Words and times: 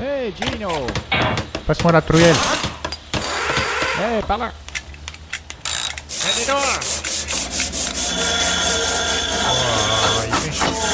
Hey 0.00 0.32
Gino. 0.32 0.86
Passe-moi 1.66 1.92
la 1.92 2.00
truelle. 2.00 2.36
Hey, 4.00 4.22
par 4.26 4.38
là 4.38 4.52
Allez 6.24 6.46
donc 6.46 6.56
Oh, 9.44 10.22
il 10.26 10.34
fait 10.34 10.52
chaud. 10.58 10.92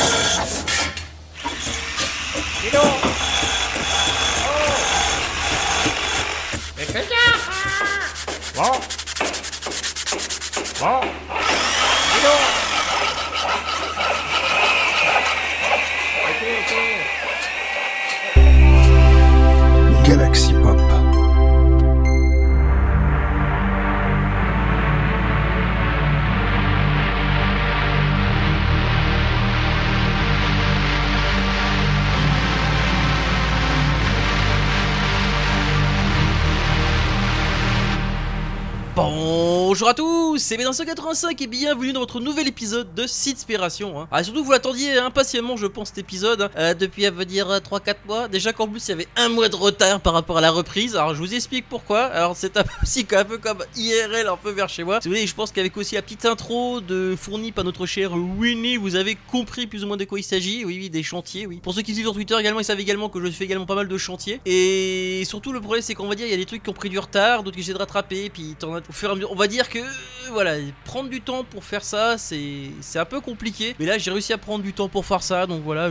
Bonjour 39.79 39.91
à 39.91 39.95
tous, 39.95 40.18
c'est 40.39 40.57
B185 40.57 41.43
et 41.43 41.47
bienvenue 41.49 41.93
dans 41.93 41.99
votre 41.99 42.21
nouvel 42.21 42.47
épisode 42.47 42.95
de 42.95 43.09
Sidspiration. 43.09 44.01
Hein. 44.01 44.09
Ah, 44.13 44.23
surtout 44.23 44.45
vous 44.45 44.53
l'attendiez 44.53 44.97
impatiemment 44.97 45.57
je 45.57 45.67
pense 45.67 45.89
cet 45.89 45.99
épisode 45.99 46.43
hein, 46.43 46.51
euh, 46.57 46.75
depuis 46.75 47.07
à 47.07 47.11
venir 47.11 47.49
3-4 47.49 47.95
mois. 48.07 48.29
Déjà 48.29 48.53
qu'en 48.53 48.69
plus 48.69 48.87
il 48.87 48.91
y 48.91 48.93
avait 48.93 49.09
un 49.17 49.29
mois 49.31 49.49
de 49.49 49.57
retard 49.57 50.01
par 50.01 50.13
rapport 50.13 50.39
à 50.39 50.41
la 50.41 50.53
reprise. 50.53 50.95
Alors 50.95 51.13
je 51.15 51.19
vous 51.19 51.35
explique 51.35 51.69
pourquoi. 51.69 52.05
Alors 52.05 52.37
c'est 52.37 52.57
un 52.57 52.63
peu 52.63 52.71
aussi 52.83 53.05
un 53.11 53.25
peu 53.25 53.39
comme 53.39 53.59
IRL 53.77 54.29
un 54.29 54.37
peu 54.37 54.51
vers 54.51 54.69
chez 54.69 54.85
moi. 54.85 55.01
Si 55.01 55.09
vous 55.09 55.15
voulez 55.15 55.27
je 55.27 55.35
pense 55.35 55.51
qu'avec 55.51 55.77
aussi 55.77 55.97
la 55.97 56.03
petite 56.03 56.25
intro 56.25 56.81
de 56.81 57.17
fournie 57.21 57.51
par 57.51 57.65
notre 57.65 57.85
cher 57.87 58.13
Winnie 58.13 58.77
vous 58.77 58.95
avez 58.95 59.19
compris 59.33 59.67
plus 59.67 59.83
ou 59.83 59.89
moins 59.89 59.97
de 59.97 60.05
quoi 60.05 60.21
il 60.21 60.25
s'agit. 60.25 60.65
Oui 60.65 60.79
oui 60.79 60.91
des 60.91 61.03
chantiers 61.03 61.47
oui. 61.47 61.59
Pour 61.63 61.75
ceux 61.75 61.83
qui 61.83 61.95
suivent 61.95 62.07
sur 62.07 62.15
Twitter 62.15 62.37
également 62.39 62.61
ils 62.61 62.65
savent 62.65 62.79
également 62.81 63.09
que 63.09 63.21
je 63.25 63.31
fais 63.33 63.45
également 63.45 63.67
pas 63.67 63.75
mal 63.75 63.89
de 63.89 63.99
chantiers. 63.99 64.41
Et 64.47 65.25
surtout 65.27 65.53
le 65.53 65.61
problème 65.61 65.83
c'est 65.83 65.95
qu'on 65.95 66.07
va 66.07 66.15
dire 66.15 66.27
il 66.27 66.31
y 66.31 66.35
a 66.35 66.39
des 66.39 66.47
trucs 66.47 66.63
qui 66.63 66.71
ont 66.71 66.75
pris 66.75 66.91
du 66.91 66.99
retard, 67.01 67.43
d'autres 67.43 67.57
que 67.57 67.63
j'essaie 67.63 67.75
de 67.75 67.79
rattraper. 67.79 68.31
Puis 68.31 68.55
t'en 68.57 68.75
as- 68.77 68.81
au 68.89 68.93
fur 68.93 69.09
et 69.09 69.13
à 69.13 69.15
mesure, 69.17 69.33
on 69.33 69.37
va 69.37 69.49
dire 69.49 69.69
que 69.69 69.81
voilà, 70.29 70.57
prendre 70.85 71.09
du 71.09 71.21
temps 71.21 71.45
pour 71.45 71.65
faire 71.65 71.85
ça, 71.85 72.17
c'est 72.19 72.73
un 72.97 73.05
peu 73.05 73.21
compliqué. 73.21 73.75
Mais 73.79 73.87
là, 73.87 73.99
j'ai 73.99 74.11
réussi 74.11 74.33
à 74.33 74.39
prendre 74.39 74.63
du 74.63 74.73
temps 74.73 74.89
pour 74.89 75.05
faire 75.07 75.23
ça. 75.23 75.47
Donc 75.47 75.63
voilà, 75.63 75.91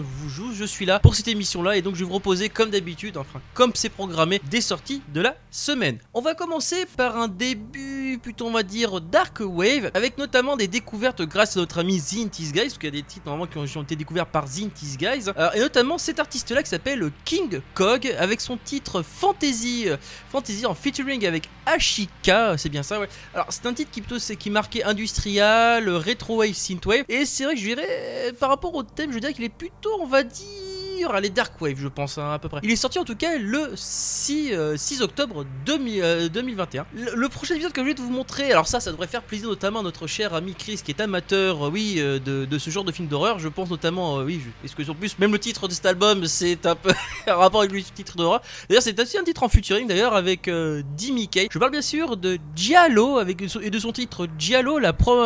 je 0.53 0.66
suis 0.66 0.85
là 0.85 0.99
pour 0.99 1.16
cette 1.16 1.27
émission-là. 1.27 1.77
Et 1.77 1.81
donc, 1.81 1.95
je 1.95 1.99
vais 1.99 2.05
vous 2.05 2.11
proposer, 2.11 2.49
comme 2.49 2.69
d'habitude, 2.69 3.17
enfin, 3.17 3.41
comme 3.53 3.71
c'est 3.75 3.89
programmé, 3.89 4.41
des 4.49 4.61
sorties 4.61 5.02
de 5.13 5.21
la 5.21 5.35
semaine. 5.52 5.97
On 6.13 6.21
va 6.21 6.35
commencer 6.35 6.85
par 6.95 7.17
un 7.17 7.27
début, 7.27 7.96
plutôt, 8.16 8.47
on 8.47 8.52
va 8.52 8.63
dire, 8.63 9.02
Dark 9.02 9.41
Wave, 9.41 9.91
avec 9.94 10.17
notamment 10.17 10.55
des 10.55 10.67
découvertes 10.67 11.22
grâce 11.23 11.58
à 11.58 11.59
notre 11.59 11.80
ami 11.80 12.00
Zintis 12.00 12.52
Guys, 12.53 12.61
parce 12.61 12.77
qu'il 12.77 12.86
y 12.86 12.97
a 12.97 13.02
des 13.02 13.03
titres 13.03 13.25
normalement 13.25 13.47
qui 13.47 13.77
ont, 13.77 13.83
été 13.83 13.97
découverts 13.97 14.27
par 14.27 14.47
Zintis 14.47 14.95
Guys. 14.97 15.30
Alors, 15.36 15.55
et 15.55 15.59
notamment 15.59 15.97
cet 15.97 16.19
artiste-là 16.19 16.64
qui 16.64 16.69
s'appelle 16.69 17.11
King 17.25 17.59
Cog, 17.73 18.16
avec 18.17 18.39
son 18.39 18.58
titre 18.58 19.02
Fantasy, 19.02 19.89
euh, 19.89 19.97
Fantasy 20.30 20.66
en 20.66 20.73
featuring 20.73 21.25
avec 21.25 21.49
Ashika, 21.66 22.58
c'est 22.58 22.69
bien 22.69 22.83
ça, 22.83 22.99
ouais. 22.99 23.09
Alors 23.33 23.47
c'est 23.49 23.66
un 23.66 23.73
titre 23.73 23.91
qui 23.91 24.02
plutôt 24.02 24.19
c'est 24.19 24.36
qui 24.36 24.49
marquait 24.49 24.83
industrial, 24.83 25.88
euh, 25.88 25.97
retro 25.97 26.38
wave, 26.38 26.53
synthwave, 26.53 27.03
et 27.09 27.25
c'est 27.25 27.44
vrai 27.44 27.55
que 27.55 27.59
je 27.59 27.66
dirais 27.66 27.88
euh, 27.89 28.31
par 28.39 28.49
rapport 28.49 28.73
au 28.75 28.83
thème, 28.83 29.11
je 29.11 29.19
dirais 29.19 29.33
qu'il 29.33 29.44
est 29.44 29.49
plutôt, 29.49 29.92
on 29.99 30.05
va 30.05 30.23
dire, 30.23 30.77
allez 31.05 31.29
dark 31.29 31.59
wave, 31.61 31.77
je 31.79 31.87
pense 31.87 32.17
hein, 32.17 32.31
à 32.33 32.39
peu 32.39 32.49
près. 32.49 32.59
Il 32.63 32.71
est 32.71 32.75
sorti 32.75 32.99
en 32.99 33.03
tout 33.03 33.15
cas 33.15 33.37
le 33.37 33.71
6, 33.75 34.49
euh, 34.51 34.77
6 34.77 35.01
octobre 35.01 35.45
2000, 35.65 36.01
euh, 36.03 36.29
2021. 36.29 36.85
Le, 36.93 37.29
prochain 37.29 37.55
épisode 37.55 37.73
que 37.73 37.81
je 37.81 37.87
vais 37.87 37.93
vous 37.95 38.09
montrer, 38.09 38.51
alors 38.51 38.67
ça, 38.67 38.79
ça 38.79 38.91
devrait 38.91 39.07
faire 39.07 39.21
plaisir 39.21 39.47
notamment 39.49 39.79
à 39.79 39.83
notre 39.83 40.07
cher 40.07 40.33
ami 40.33 40.53
Chris 40.55 40.81
qui 40.83 40.91
est 40.91 41.02
amateur, 41.02 41.67
euh, 41.67 41.69
oui, 41.69 41.95
de, 41.95 42.57
ce 42.57 42.69
genre 42.69 42.83
de 42.83 42.91
film 42.91 43.07
d'horreur. 43.07 43.39
Je 43.39 43.47
pense 43.47 43.69
notamment, 43.69 44.17
oui, 44.17 44.41
est-ce 44.63 44.75
que 44.75 44.89
en 44.89 44.95
plus 44.95 45.17
même 45.19 45.31
le 45.31 45.39
titre 45.39 45.67
de 45.67 45.73
cet 45.73 45.86
album, 45.86 46.25
c'est 46.25 46.65
un 46.65 46.75
peu 46.75 46.91
un 47.27 47.36
rapport 47.36 47.61
avec 47.61 47.71
le 47.71 47.81
titre 47.81 48.17
d'horreur. 48.17 48.41
D'ailleurs, 48.69 48.83
c'est 48.83 48.99
aussi 48.99 49.17
un 49.17 49.23
titre 49.23 49.43
en 49.43 49.49
featuring 49.49 49.87
d'ailleurs 49.87 50.13
avec 50.13 50.49
Dimmy 50.95 51.27
K. 51.27 51.47
Je 51.52 51.59
parle 51.59 51.71
bien 51.71 51.81
sûr 51.81 52.17
de 52.17 52.37
Giallo 52.55 53.17
avec 53.17 53.41
et 53.61 53.69
de 53.69 53.80
son 53.80 53.91
titre 53.91 54.27
Giallo, 54.37 54.80
la 54.80 54.93
pro 54.93 55.23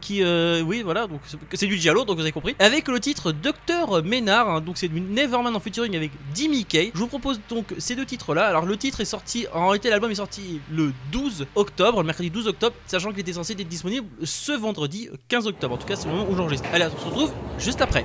qui, 0.00 0.22
oui, 0.24 0.82
voilà, 0.82 1.06
donc 1.06 1.20
c'est- 1.52 1.64
du 1.64 1.78
Giallo, 1.78 2.04
donc 2.04 2.16
vous 2.16 2.22
avez 2.22 2.32
compris. 2.32 2.54
Avec 2.58 2.88
le 2.88 3.00
titre 3.00 3.32
Docteur 3.32 4.02
Ménard, 4.04 4.48
hein, 4.50 4.60
donc 4.60 4.76
c'est 4.78 4.88
du 4.88 5.00
Neverman 5.14 5.54
en 5.54 5.60
featuring 5.60 5.96
avec 5.96 6.10
Dimmy 6.34 6.64
K. 6.64 6.90
Je 6.92 6.98
vous 6.98 7.06
propose 7.06 7.40
donc 7.48 7.74
ces 7.78 7.94
deux 7.94 8.04
titres-là. 8.04 8.46
Alors 8.46 8.66
le 8.66 8.76
titre 8.76 9.00
est 9.00 9.04
sorti, 9.04 9.46
en 9.52 9.68
réalité 9.68 9.90
l'album 9.90 10.10
est 10.10 10.16
sorti 10.16 10.60
le 10.70 10.92
12 11.12 11.46
octobre, 11.54 12.00
le 12.00 12.06
mercredi 12.06 12.30
12 12.30 12.48
octobre, 12.48 12.74
sachant 12.86 13.10
qu'il 13.10 13.20
était 13.20 13.32
censé 13.32 13.52
être 13.52 13.68
disponible 13.68 14.08
ce 14.24 14.52
vendredi 14.52 15.08
15 15.28 15.46
octobre. 15.46 15.74
En 15.74 15.78
tout 15.78 15.86
cas, 15.86 15.96
c'est 15.96 16.08
le 16.08 16.14
moment 16.14 16.26
où 16.28 16.36
j'enregistre. 16.36 16.68
Allez, 16.72 16.86
on 16.86 17.00
se 17.00 17.04
retrouve 17.04 17.32
juste 17.58 17.80
après. 17.80 18.04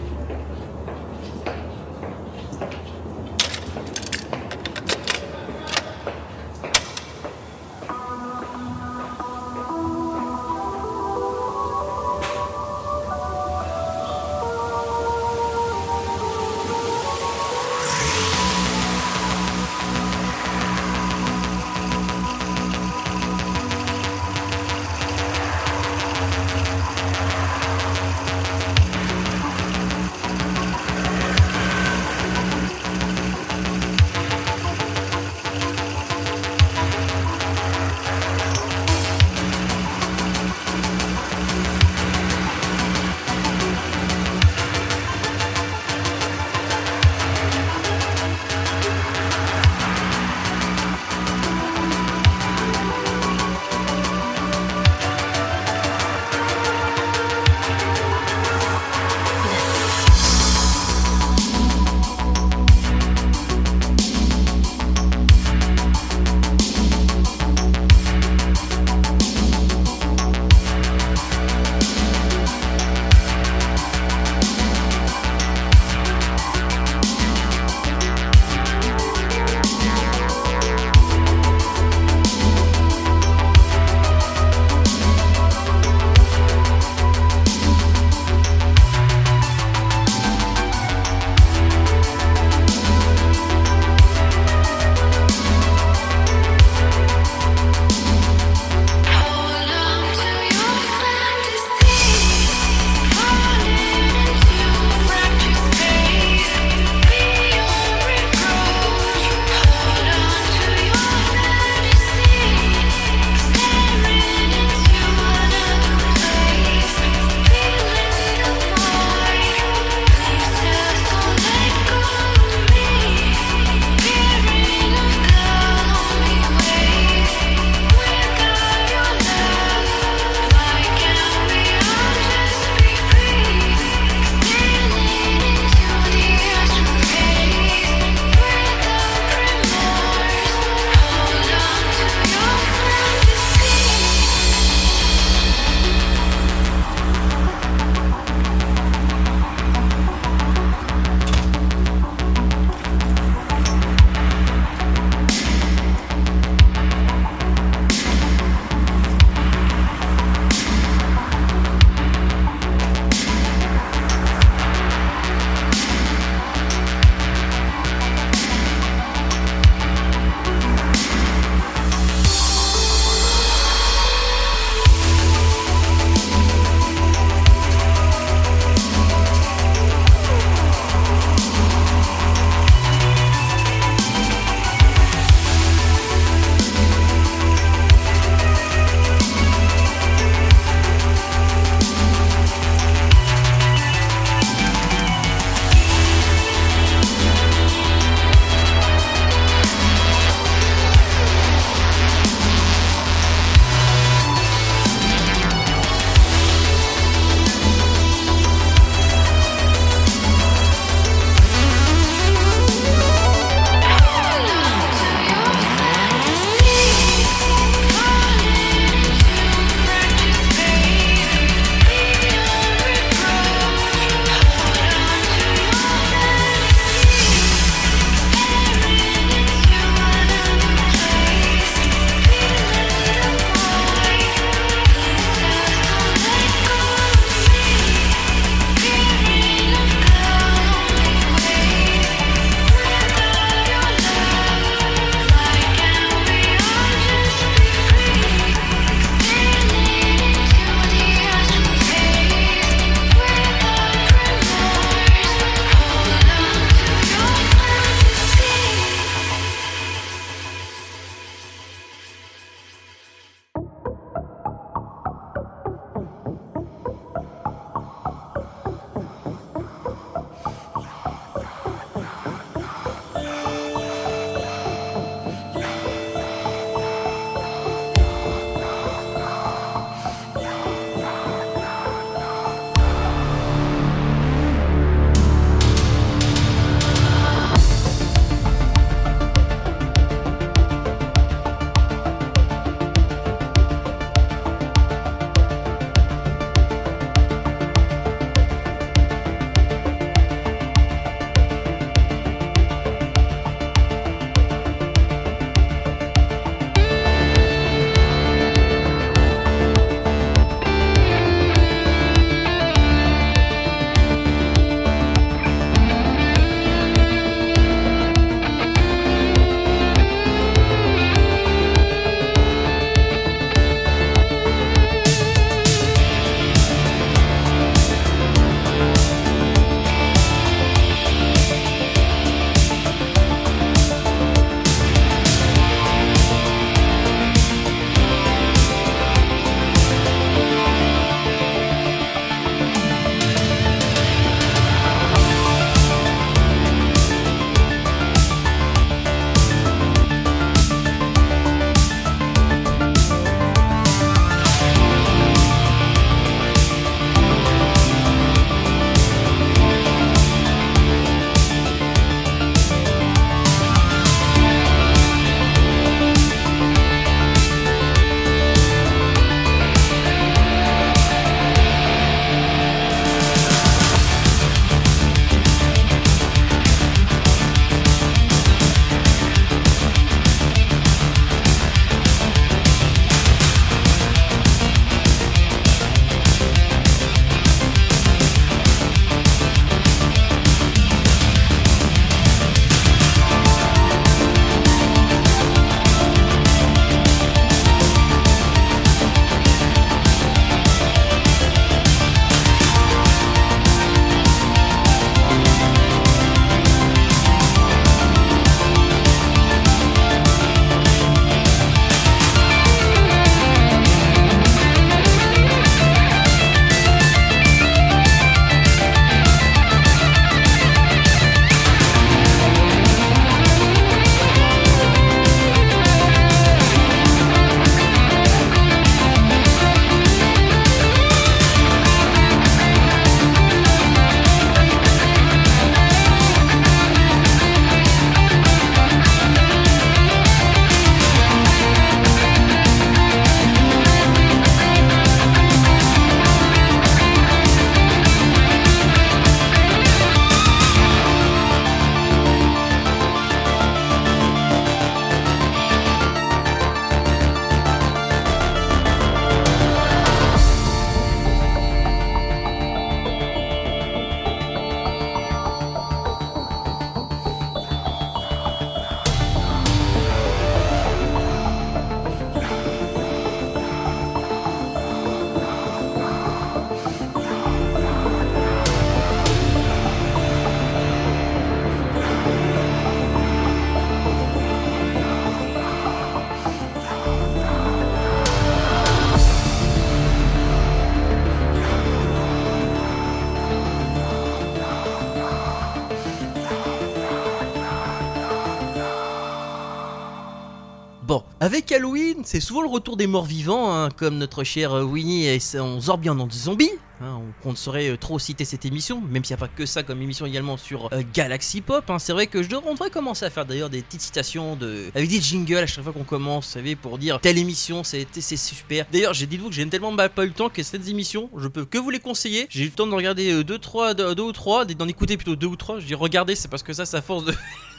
Avec 501.49 501.71
Halloween, 501.71 502.21
c'est 502.25 502.41
souvent 502.41 502.61
le 502.61 502.67
retour 502.67 502.95
des 502.95 503.07
morts 503.07 503.25
vivants, 503.25 503.73
hein, 503.73 503.89
comme 503.89 504.19
notre 504.19 504.43
cher 504.43 504.71
euh, 504.71 504.83
Winnie 504.83 505.25
et 505.25 505.39
son 505.39 505.79
Zorbian 505.79 506.13
dans 506.13 506.29
Zombie. 506.29 506.69
Hein, 507.01 507.21
on, 507.43 507.51
ne 507.51 507.55
saurait 507.55 507.89
euh, 507.89 507.97
trop 507.97 508.19
citer 508.19 508.45
cette 508.45 508.65
émission, 508.65 509.01
même 509.01 509.23
s'il 509.23 509.35
n'y 509.35 509.41
a 509.41 509.47
pas 509.47 509.51
que 509.51 509.65
ça 509.65 509.81
comme 509.81 509.99
émission 509.99 510.27
également 510.27 510.57
sur 510.57 510.93
euh, 510.93 511.01
Galaxy 511.11 511.61
Pop. 511.61 511.89
hein. 511.89 511.97
C'est 511.97 512.13
vrai 512.13 512.27
que 512.27 512.43
je 512.43 512.49
devrais, 512.49 512.91
commencer 512.91 513.25
à 513.25 513.31
faire 513.31 513.47
d'ailleurs 513.47 513.71
des 513.71 513.81
petites 513.81 514.01
citations 514.01 514.55
de, 514.55 514.91
avec 514.93 515.09
des 515.09 515.19
jingles 515.19 515.57
à 515.57 515.65
chaque 515.65 515.83
fois 515.83 515.91
qu'on 515.91 516.03
commence, 516.03 516.45
vous 516.45 516.51
savez, 516.51 516.75
pour 516.75 516.99
dire 516.99 517.19
telle 517.19 517.39
émission, 517.39 517.83
c'est 517.83 518.05
super. 518.21 518.85
D'ailleurs, 518.91 519.15
j'ai 519.15 519.25
dit-vous 519.25 519.49
que 519.49 519.55
j'ai 519.55 519.67
tellement 519.67 519.91
mal 519.91 520.11
pas 520.11 520.25
eu 520.25 520.27
le 520.27 520.33
temps 520.33 520.49
que 520.49 520.61
cette 520.61 520.87
émission, 520.87 521.31
je 521.35 521.47
peux 521.47 521.65
que 521.65 521.79
vous 521.79 521.89
les 521.89 521.99
conseiller. 521.99 522.45
J'ai 522.51 522.65
eu 522.65 522.67
le 522.67 522.73
temps 522.73 522.85
de 522.85 522.93
regarder 522.93 523.31
euh, 523.31 523.43
deux, 523.43 523.57
trois, 523.57 523.95
deux, 523.95 524.13
deux 524.13 524.21
ou 524.21 524.33
trois, 524.33 524.65
d'en 524.65 524.87
écouter 524.87 525.17
plutôt 525.17 525.35
deux 525.35 525.47
ou 525.47 525.55
trois. 525.55 525.79
Je 525.79 525.87
dis 525.87 525.95
regardez, 525.95 526.35
c'est 526.35 526.47
parce 526.47 526.61
que 526.61 526.73
ça, 526.73 526.85
ça 526.85 527.01
force 527.01 527.25
de. 527.25 527.33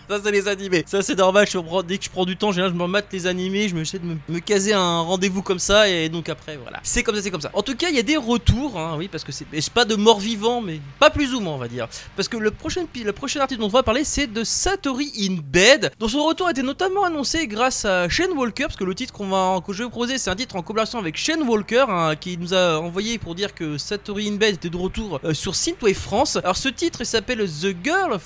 Ça, 0.09 0.21
c'est 0.23 0.33
les 0.33 0.49
animés. 0.49 0.85
Ça, 0.87 1.03
c'est 1.03 1.17
normal. 1.17 1.47
Dès 1.87 1.99
que 1.99 2.05
je 2.05 2.11
prends 2.11 2.25
du 2.25 2.37
temps, 2.37 2.53
je 2.53 2.61
me 2.63 2.87
mate 2.87 3.07
les 3.13 3.27
animés. 3.27 3.69
Je 3.69 3.75
me 3.75 3.83
de 3.83 4.33
me, 4.33 4.39
caser 4.41 4.73
un 4.73 5.01
rendez-vous 5.01 5.43
comme 5.43 5.59
ça. 5.59 5.89
Et 5.89 6.09
donc, 6.09 6.29
après, 6.29 6.57
voilà. 6.57 6.81
C'est 6.83 7.03
comme 7.03 7.15
ça, 7.15 7.23
c'est 7.23 7.31
comme 7.31 7.41
ça. 7.41 7.51
En 7.55 7.63
tout 7.63 7.77
cas, 7.77 7.89
il 7.89 7.97
y 7.97 7.99
a 7.99 8.03
des 8.03 8.17
retours. 8.17 8.79
hein, 8.79 8.95
oui, 8.97 9.09
parce 9.09 9.25
que 9.25 9.33
c'est 9.33 9.47
pas 9.73 9.85
de 9.85 9.95
morts 9.95 10.21
vivants, 10.21 10.61
mais 10.61 10.81
pas 10.99 11.11
plus 11.11 11.35
ou 11.35 11.41
moins, 11.41 11.55
on 11.55 11.59
va 11.59 11.69
dire. 11.69 11.89
Parce 12.17 12.29
que 12.29 12.37
le 12.37 12.51
prochain, 12.51 12.87
le 13.05 13.13
prochain 13.13 13.41
article 13.41 13.61
dont 13.61 13.67
on 13.67 13.71
va 13.71 13.83
parler, 13.83 14.05
c'est 14.05 14.27
de 14.27 14.45
Satori 14.45 15.13
in 15.19 15.37
Bed, 15.43 15.93
dont 15.99 16.09
son 16.09 16.25
retour 16.25 16.49
a 16.49 16.51
été 16.51 16.63
notamment 16.63 17.05
annoncé 17.05 17.47
grâce 17.47 17.85
à 17.85 18.09
Shane 18.09 18.33
Walker, 18.33 18.65
parce 18.65 18.77
que 18.77 18.85
le 18.85 18.95
titre 18.95 19.13
qu'on 19.13 19.29
va, 19.29 19.61
que 19.67 19.73
je 19.73 19.83
vais 19.83 19.89
proposer, 19.89 20.19
c'est 20.19 20.31
un 20.31 20.37
titre 20.37 20.57
en 20.57 20.63
collaboration 20.63 20.99
avec 20.99 21.17
Shane 21.17 21.43
Walker, 21.43 21.87
hein, 21.89 22.17
qui 22.17 22.37
nous 22.39 22.55
a 22.55 22.79
envoyé 22.79 23.19
pour 23.19 23.35
dire 23.35 23.55
que 23.55 23.79
Satori 23.79 24.29
in 24.29 24.37
Bed 24.37 24.55
était 24.55 24.71
de 24.71 24.77
retour 24.77 25.21
euh, 25.25 25.35
sur 25.35 25.55
Synthwave 25.55 25.95
France. 25.95 26.37
Alors 26.37 26.57
ce 26.57 26.69
titre, 26.69 27.05
s'appelle 27.05 27.45
The 27.47 27.75
Girl 27.83 28.19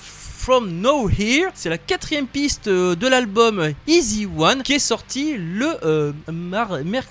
From 0.45 0.79
No 0.79 1.09
Here. 1.09 1.49
C'est 1.55 1.69
la 1.69 1.79
quatrième 1.79 2.27
piste 2.27 2.67
euh, 2.67 2.93
de 2.95 3.07
l'album 3.07 3.71
Easy 3.87 4.27
One, 4.27 4.61
qui 4.61 4.73
est 4.73 4.79
sorti 4.79 5.35
le 5.35 5.75
euh, 5.83 6.13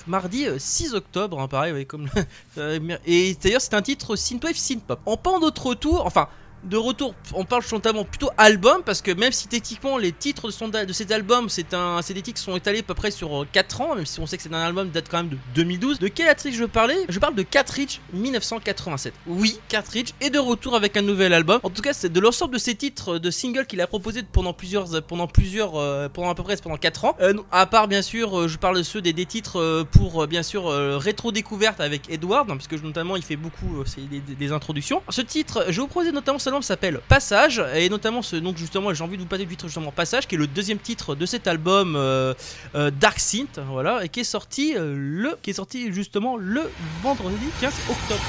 mardi 0.06 0.46
euh, 0.46 0.56
6 0.56 0.94
octobre, 0.94 1.40
hein, 1.40 1.48
pareil, 1.48 1.72
ouais, 1.72 1.84
comme 1.84 2.08
euh, 2.58 2.78
et 3.04 3.36
d'ailleurs 3.42 3.60
c'est 3.60 3.74
un 3.74 3.82
titre 3.82 4.14
synthwave 4.14 4.54
synthpop. 4.54 5.00
En 5.04 5.16
parlant 5.16 5.40
d'autres 5.40 5.66
retours, 5.66 6.06
enfin 6.06 6.28
de 6.64 6.76
retour, 6.76 7.14
on 7.34 7.44
parle 7.44 7.62
notamment 7.72 8.04
plutôt 8.04 8.30
album 8.38 8.82
parce 8.84 9.02
que 9.02 9.10
même 9.10 9.32
si 9.32 9.48
techniquement 9.48 9.98
les 9.98 10.12
titres 10.12 10.46
de, 10.46 10.52
son, 10.52 10.68
de 10.68 10.92
cet 10.92 11.10
album, 11.12 11.48
c'est 11.48 11.74
un, 11.74 12.00
c'est 12.02 12.14
des 12.14 12.22
titres 12.22 12.38
qui 12.38 12.44
sont 12.44 12.56
étalés 12.56 12.80
à 12.80 12.82
peu 12.82 12.94
près 12.94 13.10
sur 13.10 13.42
euh, 13.42 13.46
4 13.52 13.80
ans, 13.80 13.94
même 13.96 14.06
si 14.06 14.20
on 14.20 14.26
sait 14.26 14.36
que 14.36 14.42
c'est 14.42 14.52
un 14.54 14.60
album 14.62 14.88
date 14.90 15.06
quand 15.10 15.18
même 15.18 15.28
de 15.28 15.38
2012. 15.54 15.98
De 15.98 16.08
quel 16.08 16.28
artiste 16.28 16.56
je 16.58 16.64
parlais 16.64 16.96
Je 17.08 17.18
parle 17.18 17.34
de 17.34 17.42
Cartridge 17.42 17.98
1987. 18.12 19.12
Oui, 19.26 19.58
Cartridge 19.68 20.10
est 20.20 20.30
de 20.30 20.38
retour 20.38 20.74
avec 20.74 20.96
un 20.96 21.02
nouvel 21.02 21.32
album. 21.32 21.60
En 21.62 21.70
tout 21.70 21.82
cas, 21.82 21.92
c'est 21.92 22.12
de 22.12 22.20
l'ensemble 22.20 22.54
de 22.54 22.58
ces 22.58 22.74
titres 22.74 23.18
de 23.18 23.30
singles 23.30 23.66
qu'il 23.66 23.80
a 23.80 23.86
proposé 23.86 24.22
pendant 24.22 24.52
plusieurs, 24.52 25.02
pendant 25.02 25.26
plusieurs, 25.26 25.76
euh, 25.76 26.08
pendant 26.08 26.30
à 26.30 26.34
peu 26.34 26.42
près 26.42 26.56
pendant 26.56 26.76
4 26.76 27.04
ans. 27.04 27.16
Euh, 27.20 27.34
à 27.50 27.66
part 27.66 27.88
bien 27.88 28.02
sûr, 28.02 28.38
euh, 28.40 28.48
je 28.48 28.58
parle 28.58 28.76
de 28.78 28.82
ceux 28.82 29.00
des, 29.00 29.12
des 29.12 29.26
titres 29.26 29.60
euh, 29.60 29.84
pour 29.84 30.22
euh, 30.22 30.26
bien 30.26 30.42
sûr 30.42 30.68
euh, 30.68 30.98
rétro 30.98 31.32
découverte 31.32 31.80
avec 31.80 32.10
Edward, 32.10 32.50
hein, 32.50 32.56
parce 32.56 32.68
que 32.68 32.76
notamment 32.76 33.16
il 33.16 33.22
fait 33.22 33.36
beaucoup, 33.36 33.80
euh, 33.80 33.84
des, 34.10 34.20
des- 34.20 34.34
des 34.34 34.52
introductions. 34.52 35.02
Ce 35.08 35.20
titre, 35.20 35.66
je 35.68 35.80
vous 35.80 35.86
proposer 35.86 36.12
notamment 36.12 36.38
s'appelle 36.62 37.00
Passage, 37.08 37.62
et 37.74 37.88
notamment 37.88 38.22
ce, 38.22 38.36
donc 38.36 38.56
justement, 38.56 38.92
j'ai 38.94 39.04
envie 39.04 39.16
de 39.16 39.22
vous 39.22 39.28
passer 39.28 39.44
du 39.44 39.50
titre 39.50 39.66
justement 39.66 39.92
Passage, 39.92 40.26
qui 40.26 40.34
est 40.34 40.38
le 40.38 40.46
deuxième 40.46 40.78
titre 40.78 41.14
de 41.14 41.26
cet 41.26 41.46
album 41.46 41.94
euh, 41.96 42.34
euh, 42.74 42.90
Dark 42.90 43.18
Synth, 43.18 43.60
voilà, 43.70 44.04
et 44.04 44.08
qui 44.08 44.20
est 44.20 44.24
sorti 44.24 44.74
euh, 44.76 44.94
le, 44.96 45.36
qui 45.42 45.50
est 45.50 45.54
sorti 45.54 45.92
justement 45.92 46.36
le 46.36 46.70
vendredi 47.02 47.46
15 47.60 47.72
octobre. 47.88 48.22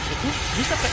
Juste 0.58 0.72
après. 0.72 0.90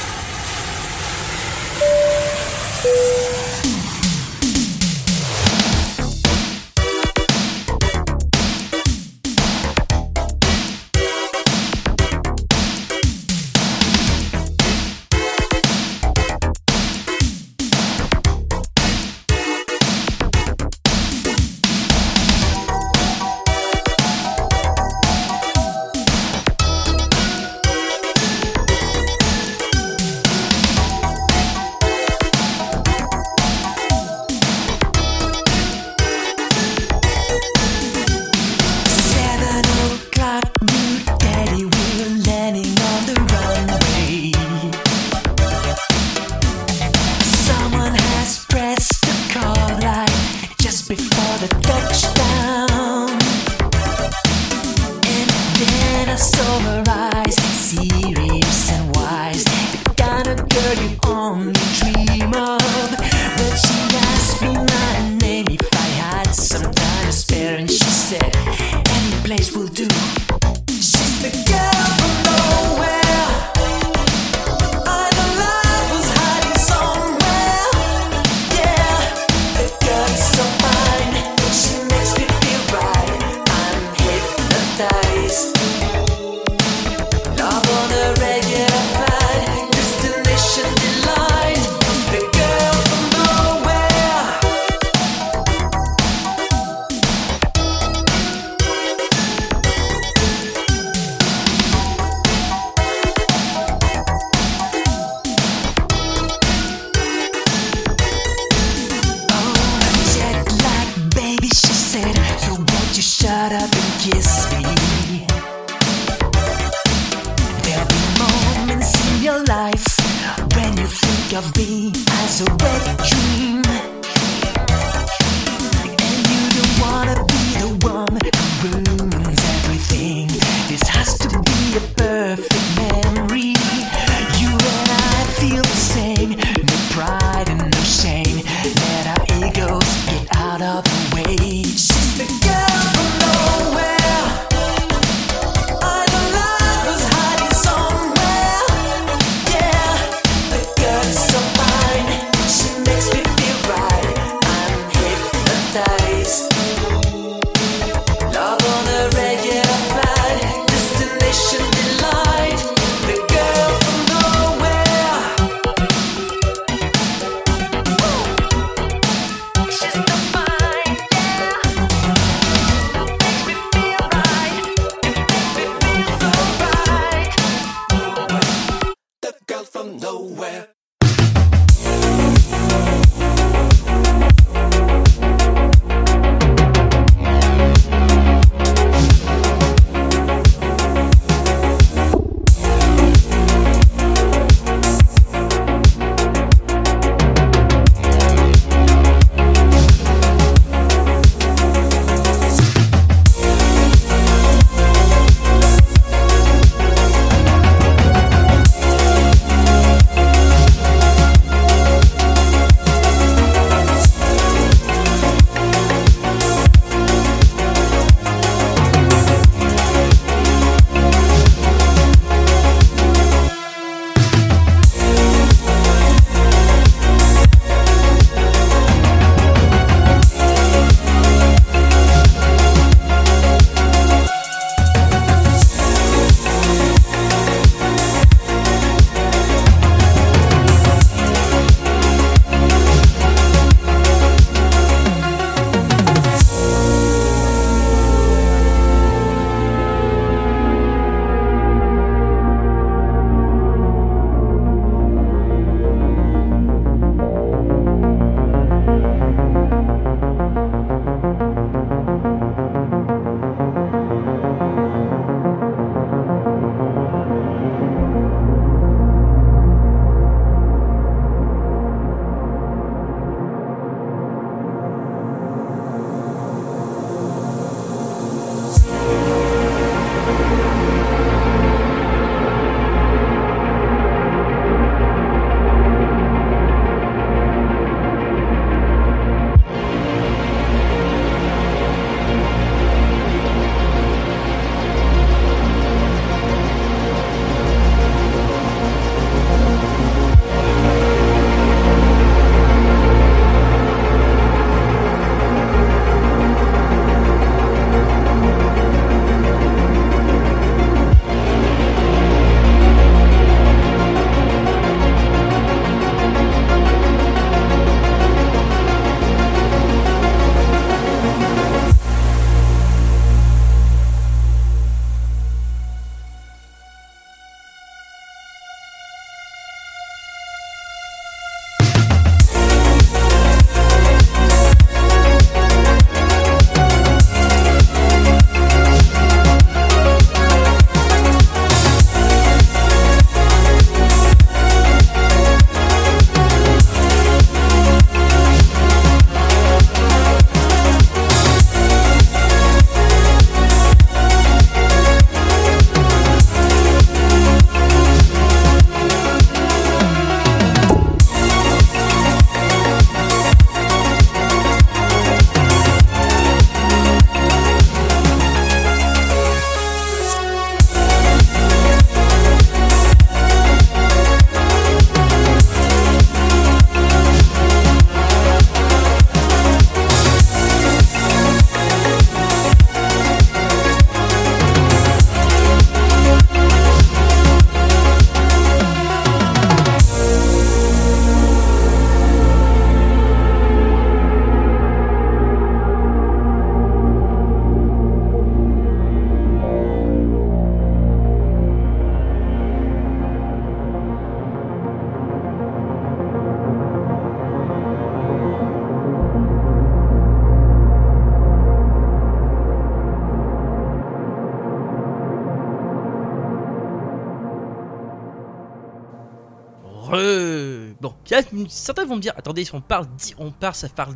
Certains 421.68 422.04
vont 422.04 422.16
me 422.16 422.20
dire, 422.20 422.32
attendez, 422.36 422.64
on 422.72 422.80
parle, 422.80 423.06
on 423.38 423.50
parle, 423.50 423.74
ça 423.74 423.88
parle 423.88 424.14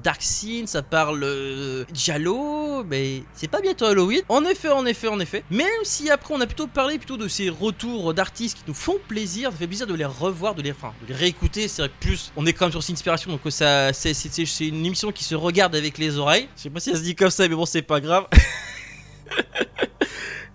ça 0.67 0.83
parle 0.83 1.23
euh, 1.23 1.85
Giallo, 1.93 2.85
mais 2.85 3.23
c'est 3.35 3.49
pas 3.49 3.61
bientôt 3.61 3.87
Halloween. 3.87 4.23
En 4.29 4.45
effet, 4.45 4.69
en 4.69 4.87
effet, 4.87 5.09
en 5.09 5.21
effet. 5.21 5.45
Même 5.51 5.67
si 5.85 6.11
après 6.11 6.35
on 6.35 6.41
a 6.41 6.47
plutôt 6.47 6.67
parlé 6.67 6.99
plutôt 6.99 7.17
de 7.17 7.29
ces 7.29 7.49
retours 7.49 8.15
d'artistes 8.15 8.59
qui 8.59 8.65
nous 8.67 8.75
font 8.75 8.97
plaisir, 9.09 9.51
ça 9.53 9.59
fait 9.59 9.67
plaisir 9.67 9.87
de 9.87 9.95
les 9.95 10.05
revoir, 10.05 10.55
de 10.55 10.63
les, 10.63 10.73
enfin, 10.73 10.93
de 11.03 11.09
les 11.09 11.15
réécouter. 11.15 11.69
C'est 11.69 11.83
vrai 11.83 11.89
que 11.89 12.07
plus, 12.07 12.33
on 12.37 12.47
est 12.47 12.53
quand 12.53 12.67
même 12.67 12.73
sur 12.73 12.83
Inspiration, 12.93 13.31
donc 13.31 13.41
ça, 13.51 13.93
c'est 13.93 14.13
une 14.61 14.87
émission 14.87 15.13
qui 15.13 15.25
se 15.25 15.35
regarde 15.35 15.75
avec 15.75 15.99
les 15.99 16.19
oreilles. 16.19 16.49
Je 16.57 16.63
sais 16.63 16.71
pas 16.71 16.81
si 16.81 16.91
ça 16.91 16.97
se 16.97 17.03
dit 17.03 17.15
comme 17.15 17.31
ça, 17.31 17.49
mais 17.49 17.55
bon, 17.55 17.67
c'est 17.67 17.83
pas 17.83 18.01
grave. 18.01 18.27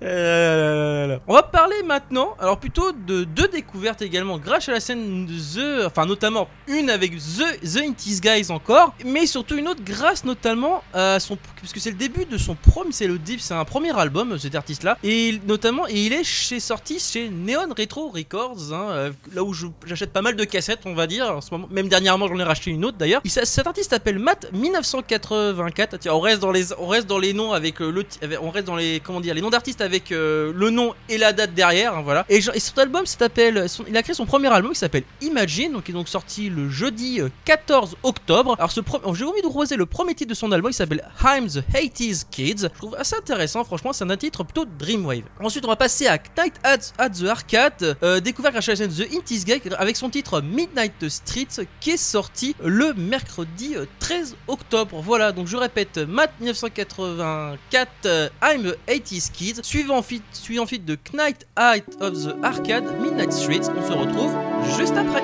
Euh, 0.03 1.17
On 1.27 1.33
va 1.33 1.43
parler 1.43 1.75
maintenant, 1.85 2.35
alors 2.39 2.59
plutôt 2.59 2.91
de 2.91 3.23
deux 3.23 3.47
découvertes 3.47 4.01
également, 4.01 4.39
grâce 4.39 4.67
à 4.67 4.71
la 4.71 4.79
scène 4.79 5.27
The, 5.27 5.85
enfin 5.85 6.05
notamment 6.05 6.47
une 6.67 6.89
avec 6.89 7.15
The, 7.17 7.61
The 7.61 8.21
Guys 8.21 8.51
encore, 8.51 8.95
mais 9.05 9.25
surtout 9.27 9.55
une 9.55 9.67
autre 9.67 9.81
grâce 9.83 10.25
notamment 10.25 10.83
à 10.93 11.19
son, 11.19 11.37
parce 11.59 11.71
que 11.73 11.79
c'est 11.79 11.91
le 11.91 11.97
début 11.97 12.25
de 12.25 12.37
son 12.37 12.55
premier, 12.55 12.91
c'est 12.91 13.07
le 13.07 13.19
c'est 13.37 13.53
un 13.53 13.65
premier 13.65 13.97
album 13.97 14.39
cet 14.39 14.55
artiste-là, 14.55 14.97
et 15.03 15.39
notamment, 15.47 15.87
et 15.87 15.93
il 16.05 16.13
est 16.13 16.23
chez 16.23 16.59
sorti 16.59 16.99
chez 16.99 17.29
Neon 17.29 17.73
Retro 17.77 18.09
Records, 18.09 18.73
hein, 18.73 18.87
euh, 18.89 19.11
là 19.33 19.43
où 19.43 19.53
j'achète 19.85 20.11
pas 20.11 20.21
mal 20.21 20.35
de 20.35 20.43
cassettes, 20.43 20.81
on 20.85 20.95
va 20.95 21.05
dire, 21.05 21.29
en 21.37 21.41
ce 21.41 21.51
moment, 21.51 21.67
même 21.69 21.87
dernièrement 21.87 22.27
j'en 22.27 22.39
ai 22.39 22.43
racheté 22.43 22.71
une 22.71 22.85
autre 22.85 22.97
d'ailleurs. 22.97 23.21
Cet 23.25 23.67
artiste 23.67 23.91
s'appelle 23.91 24.17
Matt 24.17 24.51
1984. 24.53 25.99
Tiens, 25.99 26.13
on 26.13 26.19
reste 26.19 26.39
dans 26.41 26.51
les, 26.51 26.73
on 26.79 26.87
reste 26.87 27.07
dans 27.07 27.19
les 27.19 27.33
noms 27.33 27.53
avec 27.53 27.81
euh, 27.81 27.91
le, 27.91 28.05
on 28.41 28.49
reste 28.49 28.65
dans 28.65 28.75
les, 28.75 28.99
comment 28.99 29.21
dire, 29.21 29.33
les 29.35 29.41
noms 29.41 29.49
d'artistes 29.49 29.81
avec 29.81 29.90
euh, 30.11 30.51
le 30.55 30.69
nom 30.69 30.93
et 31.09 31.17
la 31.17 31.33
date 31.33 31.53
derrière, 31.53 31.95
hein, 31.97 32.01
voilà. 32.03 32.25
Et, 32.29 32.37
et 32.37 32.59
son 32.59 32.77
album 32.77 33.05
s'appelle, 33.05 33.65
il 33.87 33.97
a 33.97 34.03
créé 34.03 34.13
son 34.13 34.25
premier 34.25 34.47
album 34.47 34.71
qui 34.73 34.79
s'appelle 34.79 35.03
Imagine, 35.21 35.73
donc 35.73 35.83
qui 35.83 35.91
est 35.91 35.93
donc 35.93 36.09
sorti 36.09 36.49
le 36.49 36.69
jeudi 36.69 37.21
euh, 37.21 37.29
14 37.45 37.97
octobre. 38.03 38.55
Alors 38.57 38.71
ce 38.71 38.81
oh, 39.03 39.13
j'ai 39.15 39.25
envie 39.25 39.41
de 39.41 39.47
roser 39.47 39.75
le 39.75 39.85
premier 39.85 40.15
titre 40.15 40.29
de 40.29 40.35
son 40.35 40.51
album, 40.51 40.71
il 40.71 40.73
s'appelle 40.73 41.03
I'm 41.23 41.47
the 41.47 41.63
80s 41.73 42.25
Kids. 42.29 42.61
Je 42.61 42.67
trouve 42.67 42.95
assez 42.95 43.15
intéressant, 43.15 43.63
franchement, 43.63 43.93
c'est 43.93 44.09
un 44.09 44.17
titre 44.17 44.43
plutôt 44.43 44.65
Dreamwave. 44.65 45.23
Ensuite, 45.39 45.65
on 45.65 45.69
va 45.69 45.75
passer 45.75 46.07
à 46.07 46.17
Night 46.37 46.55
at, 46.63 46.93
at 46.97 47.09
the 47.09 47.25
Arcade, 47.25 47.97
euh, 48.03 48.19
découvert 48.19 48.51
grâce 48.51 48.67
à 48.69 48.71
la 48.71 48.75
chaîne 48.77 48.91
The 48.91 49.13
Intis 49.13 49.43
Guy 49.45 49.61
avec 49.77 49.95
son 49.95 50.09
titre 50.09 50.41
Midnight 50.41 51.07
Streets 51.09 51.67
qui 51.79 51.91
est 51.91 51.97
sorti 51.97 52.55
le 52.63 52.93
mercredi 52.93 53.75
euh, 53.75 53.85
13 53.99 54.35
octobre. 54.47 55.01
Voilà, 55.01 55.31
donc 55.31 55.47
je 55.47 55.57
répète, 55.57 55.97
Matt 55.97 56.31
1984, 56.39 57.89
euh, 58.05 58.29
I'm 58.41 58.73
a 58.87 58.91
80s 58.91 59.31
Kids, 59.31 59.61
suivant 59.81 60.03
fit, 60.03 60.21
suivant 60.31 60.67
fit 60.67 60.77
de 60.77 60.95
Knight 61.11 61.47
Out 61.57 61.99
of 62.01 62.13
the 62.13 62.35
Arcade, 62.43 62.83
Midnight 63.01 63.33
Streets. 63.33 63.67
On 63.75 63.81
se 63.81 63.93
retrouve 63.93 64.35
juste 64.77 64.95
après. 64.95 65.23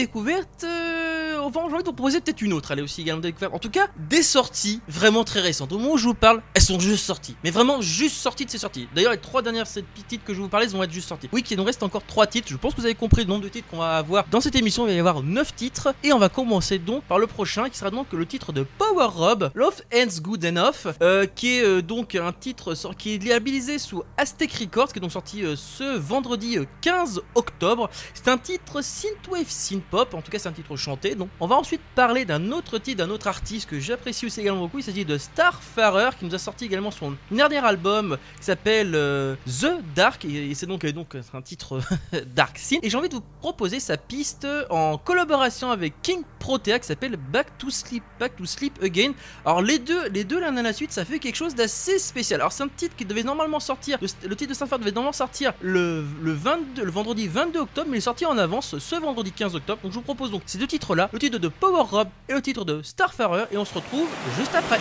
Après 0.00 0.06
ces 0.06 0.12
petites 0.12 0.12
découvertes, 0.12 0.64
euh, 0.64 1.40
on 1.42 1.50
va, 1.50 1.68
j'ai 1.68 1.69
envie 1.80 1.92
proposer 1.92 2.20
peut-être 2.20 2.42
une 2.42 2.52
autre. 2.52 2.70
Elle 2.70 2.80
est 2.80 2.82
aussi 2.82 3.02
également 3.02 3.20
découverte. 3.20 3.54
En 3.54 3.58
tout 3.58 3.70
cas, 3.70 3.88
des 4.08 4.22
sorties 4.22 4.80
vraiment 4.88 5.24
très 5.24 5.40
récentes. 5.40 5.72
Au 5.72 5.78
moment 5.78 5.94
où 5.94 5.98
je 5.98 6.06
vous 6.06 6.14
parle, 6.14 6.42
elles 6.54 6.62
sont 6.62 6.78
juste 6.78 7.04
sorties. 7.04 7.36
Mais 7.44 7.50
vraiment 7.50 7.80
juste 7.80 8.16
sorties 8.16 8.44
de 8.44 8.50
ces 8.50 8.58
sorties. 8.58 8.88
D'ailleurs, 8.94 9.12
les 9.12 9.18
trois 9.18 9.42
dernières 9.42 9.66
titres 9.66 10.24
que 10.24 10.34
je 10.34 10.40
vous 10.40 10.48
parlais, 10.48 10.66
vont 10.66 10.82
être 10.82 10.92
juste 10.92 11.08
sorties. 11.08 11.28
Oui, 11.32 11.42
qu'il 11.42 11.56
nous 11.56 11.64
reste 11.64 11.82
encore 11.82 12.04
trois 12.06 12.26
titres. 12.26 12.48
Je 12.48 12.56
pense 12.56 12.74
que 12.74 12.80
vous 12.80 12.86
avez 12.86 12.94
compris 12.94 13.22
le 13.22 13.28
nombre 13.28 13.42
de 13.42 13.48
titres 13.48 13.68
qu'on 13.68 13.78
va 13.78 13.96
avoir 13.96 14.26
dans 14.30 14.40
cette 14.40 14.54
émission. 14.54 14.84
Il 14.84 14.90
va 14.90 14.94
y 14.94 14.98
avoir 14.98 15.22
9 15.22 15.54
titres. 15.54 15.94
Et 16.04 16.12
on 16.12 16.18
va 16.18 16.28
commencer 16.28 16.78
donc 16.78 17.02
par 17.04 17.18
le 17.18 17.26
prochain 17.26 17.68
qui 17.68 17.78
sera 17.78 17.90
donc 17.90 18.12
le 18.12 18.26
titre 18.26 18.52
de 18.52 18.64
Power 18.78 19.06
Rob, 19.06 19.50
Love 19.54 19.82
Ends 19.94 20.20
Good 20.20 20.44
Enough, 20.44 20.94
euh, 21.02 21.26
qui 21.26 21.56
est 21.56 21.64
euh, 21.64 21.82
donc 21.82 22.14
un 22.14 22.32
titre 22.32 22.74
qui 22.94 23.14
est 23.14 23.24
labellisé 23.24 23.78
sous 23.78 24.02
Aztec 24.16 24.52
Records, 24.52 24.92
qui 24.92 24.98
est 24.98 25.02
donc 25.02 25.12
sorti 25.12 25.44
euh, 25.44 25.56
ce 25.56 25.96
vendredi 25.96 26.58
euh, 26.58 26.64
15 26.82 27.22
octobre. 27.34 27.90
C'est 28.14 28.28
un 28.28 28.38
titre 28.38 28.82
synthwave 28.82 29.48
synthpop, 29.48 30.14
en 30.14 30.22
tout 30.22 30.30
cas 30.30 30.38
c'est 30.38 30.48
un 30.48 30.52
titre 30.52 30.76
chanté. 30.76 31.14
Donc 31.14 31.28
on 31.40 31.46
va 31.46 31.56
ensuite 31.56 31.69
parler 31.78 32.24
d'un 32.24 32.50
autre 32.52 32.78
titre, 32.78 32.98
d'un 32.98 33.10
autre 33.10 33.26
artiste 33.26 33.68
que 33.68 33.78
j'apprécie 33.80 34.26
aussi 34.26 34.40
également 34.40 34.60
beaucoup. 34.60 34.78
Il 34.78 34.84
s'agit 34.84 35.04
de 35.04 35.18
Starfarer 35.18 36.10
qui 36.18 36.24
nous 36.24 36.34
a 36.34 36.38
sorti 36.38 36.64
également 36.64 36.90
son 36.90 37.14
dernier 37.30 37.58
album 37.58 38.16
qui 38.38 38.44
s'appelle 38.44 38.92
euh, 38.94 39.36
The 39.46 39.82
Dark 39.94 40.24
et, 40.24 40.54
c'est 40.54 40.66
donc, 40.66 40.84
euh, 40.84 40.92
donc 40.92 41.16
un 41.32 41.42
titre 41.42 41.80
Dark 42.34 42.58
Synth. 42.58 42.84
Et 42.84 42.90
j'ai 42.90 42.96
envie 42.96 43.08
de 43.08 43.14
vous 43.14 43.24
proposer 43.40 43.80
sa 43.80 43.96
piste 43.96 44.46
en 44.70 44.98
collaboration 44.98 45.70
avec 45.70 46.00
King 46.02 46.22
Protea 46.38 46.78
qui 46.78 46.86
s'appelle 46.86 47.16
Back 47.16 47.58
to 47.58 47.70
Sleep, 47.70 48.02
Back 48.18 48.36
to 48.36 48.46
Sleep 48.46 48.82
Again. 48.82 49.12
Alors 49.44 49.62
les 49.62 49.78
deux, 49.78 50.08
les 50.08 50.24
deux 50.24 50.40
l'un 50.40 50.56
à 50.56 50.62
la 50.62 50.72
suite, 50.72 50.92
ça 50.92 51.04
fait 51.04 51.18
quelque 51.18 51.36
chose 51.36 51.54
d'assez 51.54 51.98
spécial. 51.98 52.40
Alors 52.40 52.52
c'est 52.52 52.62
un 52.62 52.68
titre 52.68 52.96
qui 52.96 53.04
devait 53.04 53.22
normalement 53.22 53.60
sortir, 53.60 53.98
le, 54.00 54.08
le 54.28 54.36
titre 54.36 54.50
de 54.50 54.54
Starfarer 54.54 54.80
devait 54.80 54.92
normalement 54.92 55.12
sortir 55.12 55.52
le, 55.60 56.04
le 56.22 56.32
22, 56.32 56.84
le 56.84 56.90
vendredi 56.90 57.28
22 57.28 57.60
octobre, 57.60 57.88
mais 57.90 57.96
il 57.96 57.98
est 57.98 58.02
sorti 58.02 58.26
en 58.26 58.38
avance 58.38 58.78
ce 58.78 58.96
vendredi 58.96 59.32
15 59.32 59.54
octobre. 59.56 59.82
Donc 59.82 59.92
je 59.92 59.96
vous 59.96 60.02
propose 60.02 60.30
donc 60.30 60.42
ces 60.46 60.58
deux 60.58 60.66
titres 60.66 60.94
là, 60.94 61.10
le 61.12 61.18
titre 61.18 61.38
de 61.38 61.48
Power 61.60 61.84
Rob 61.90 62.08
et 62.28 62.32
le 62.32 62.40
titre 62.40 62.64
de 62.64 62.82
Starfarer, 62.82 63.44
et 63.52 63.58
on 63.58 63.64
se 63.64 63.74
retrouve 63.74 64.08
juste 64.38 64.54
après. 64.54 64.78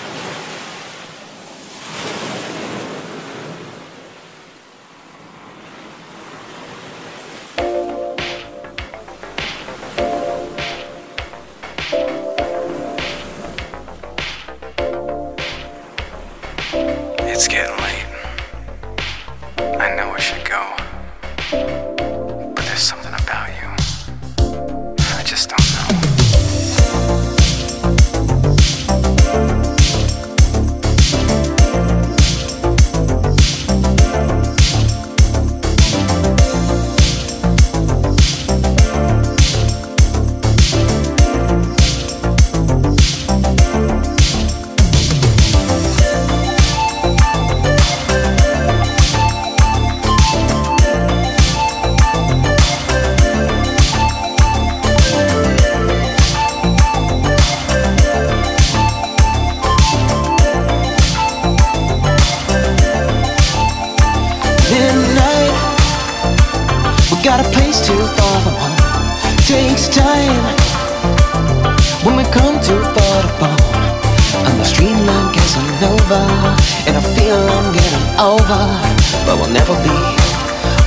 But 79.29 79.37
we'll 79.37 79.53
never 79.53 79.75
be. 79.85 79.93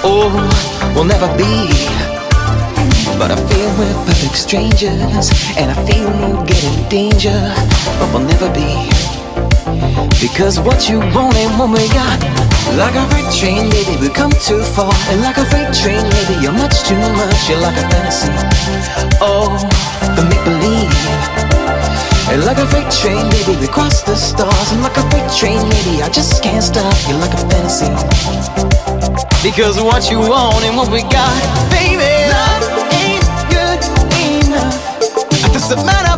Oh, 0.03 0.27
we'll 0.97 1.05
never 1.05 1.31
be. 1.39 1.71
But 3.15 3.31
I 3.31 3.39
feel 3.47 3.71
we're 3.79 3.95
perfect 4.03 4.35
strangers, 4.35 5.31
and 5.55 5.71
I 5.71 5.79
feel 5.87 6.11
we'll 6.19 6.43
get 6.43 6.59
in 6.65 6.89
danger, 6.89 7.39
but 8.01 8.11
we'll 8.11 8.27
never 8.27 8.51
be. 8.51 8.91
Because 10.19 10.59
what 10.59 10.91
you 10.91 10.99
want 11.15 11.37
ain't 11.37 11.55
what 11.55 11.71
we 11.71 11.87
got. 11.95 12.19
Like 12.75 12.97
a 12.99 13.07
freight 13.15 13.31
train, 13.31 13.71
baby, 13.71 13.95
we 14.01 14.09
come 14.09 14.33
too 14.43 14.63
far. 14.75 14.93
And 15.11 15.21
like 15.23 15.39
a 15.39 15.47
freight 15.47 15.73
train, 15.73 16.03
baby, 16.03 16.43
you're 16.43 16.59
much 16.65 16.83
too 16.83 16.99
much. 16.99 17.49
You're 17.49 17.63
like 17.63 17.79
a 17.79 17.87
fantasy. 17.95 18.33
Oh, 19.23 19.55
the 20.17 20.23
make 20.27 20.43
believe. 20.43 21.42
And 22.33 22.47
like 22.47 22.57
a 22.57 22.67
freight 22.67 22.91
train, 22.91 23.29
baby, 23.29 23.61
we 23.61 23.69
cross 23.69 24.01
the 24.01 24.17
stars. 24.17 24.73
And 24.73 24.81
like 24.81 24.97
a 24.97 25.05
freight 25.11 25.31
train, 25.37 25.61
baby, 25.69 26.01
I 26.01 26.09
just 26.09 26.43
can't 26.43 26.65
stop. 26.65 26.97
You're 27.07 27.19
like 27.21 27.35
a 27.35 27.45
fantasy. 27.45 27.93
Because 29.45 29.77
what 29.77 30.11
you 30.11 30.19
want 30.19 30.65
and 30.65 30.75
what 30.75 30.91
we 30.91 31.03
got, 31.13 31.37
baby, 31.69 32.09
love 32.33 32.65
ain't 33.05 33.29
good 33.53 33.85
enough. 34.49 34.81
Doesn't 35.53 35.85
matter, 35.85 36.12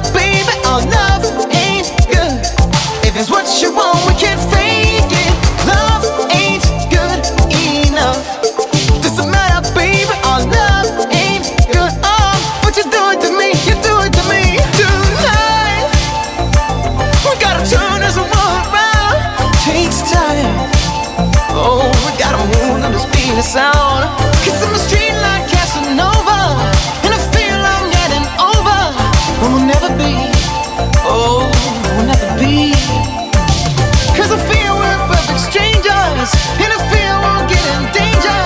sound. 23.44 24.08
Cause 24.40 24.56
I'm 24.64 24.72
a 24.72 24.80
street 24.80 25.12
like 25.20 25.44
Casanova. 25.52 26.40
And 27.04 27.12
I 27.12 27.20
feel 27.36 27.58
I'm 27.60 27.86
getting 27.92 28.26
over. 28.40 28.80
But 29.38 29.48
we'll 29.52 29.68
never 29.68 29.90
be. 30.00 30.12
Oh, 31.04 31.44
we'll 31.94 32.08
never 32.08 32.28
be. 32.40 32.72
Cause 34.16 34.32
I 34.32 34.38
feel 34.48 34.72
we're 34.80 35.00
perfect 35.12 35.42
strangers. 35.44 36.30
And 36.62 36.70
I 36.72 36.80
feel 36.88 37.14
we'll 37.20 37.46
get 37.52 37.64
in 37.76 37.82
danger. 37.92 38.40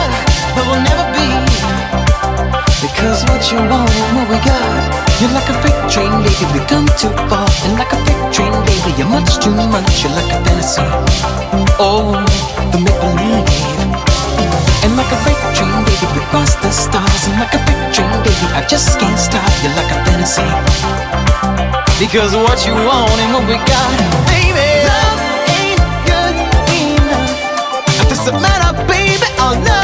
But 0.55 0.65
we'll 0.67 0.83
never 0.83 1.07
be. 1.15 1.29
Because 2.83 3.23
what 3.31 3.43
you 3.55 3.59
want 3.71 3.87
and 3.87 4.11
what 4.19 4.27
we 4.27 4.39
got. 4.43 4.83
You're 5.23 5.35
like 5.35 5.49
a 5.51 5.57
freight 5.63 5.79
train, 5.91 6.11
baby. 6.27 6.45
We 6.55 6.61
come 6.67 6.91
too 6.99 7.15
far. 7.31 7.47
And 7.65 7.79
like 7.79 7.93
a 7.95 7.99
freight 8.03 8.25
train, 8.35 8.53
baby. 8.67 8.91
You're 8.99 9.13
much 9.15 9.39
too 9.39 9.55
much. 9.55 10.03
You're 10.03 10.15
like 10.19 10.31
a 10.35 10.39
fantasy. 10.43 10.87
Oh, 11.79 12.19
the 12.73 12.79
make 12.83 12.99
believe. 12.99 13.78
Like 15.09 15.21
a 15.21 15.25
freight 15.25 15.57
train, 15.57 15.85
baby, 15.89 16.07
we 16.13 16.21
cross 16.29 16.55
the 16.57 16.71
stars. 16.71 17.23
And 17.29 17.41
like 17.41 17.55
a 17.55 17.61
freight 17.65 17.95
train, 17.95 18.13
baby, 18.29 18.47
I 18.53 18.63
just 18.69 19.01
can't 19.01 19.19
stop. 19.19 19.49
You're 19.65 19.73
like 19.73 19.89
a 19.89 20.05
fantasy. 20.05 20.45
Because 21.99 22.37
what 22.37 22.67
you 22.67 22.75
want 22.75 23.17
and 23.17 23.33
what 23.33 23.49
we 23.49 23.57
got, 23.57 23.89
baby, 24.29 24.69
love 24.85 25.21
ain't 25.57 25.81
good 26.05 26.37
enough. 26.77 28.11
Doesn't 28.11 28.37
matter, 28.37 28.77
baby, 28.85 29.25
oh, 29.39 29.45
our 29.45 29.65
love 29.65 29.78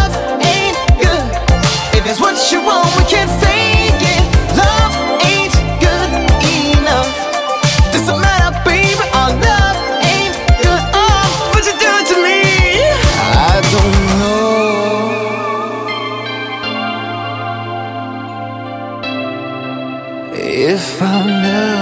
from 21.05 21.27
love. 21.29 21.74